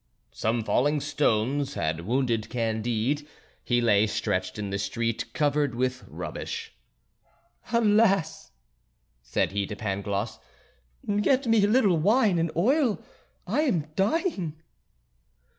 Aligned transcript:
Some 0.31 0.63
falling 0.63 0.99
stones 0.99 1.75
had 1.75 2.07
wounded 2.07 2.49
Candide. 2.49 3.21
He 3.63 3.81
lay 3.81 4.07
stretched 4.07 4.57
in 4.57 4.71
the 4.71 4.79
street 4.79 5.31
covered 5.33 5.75
with 5.75 6.05
rubbish. 6.07 6.73
"Alas!" 7.71 8.51
said 9.21 9.51
he 9.51 9.67
to 9.67 9.75
Pangloss, 9.75 10.39
"get 11.21 11.45
me 11.45 11.65
a 11.65 11.67
little 11.67 11.97
wine 11.99 12.39
and 12.39 12.49
oil; 12.55 12.99
I 13.45 13.61
am 13.61 13.91
dying." 13.95 14.55